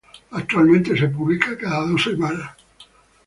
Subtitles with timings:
[0.31, 2.55] Actualmente se publica cada dos semanas.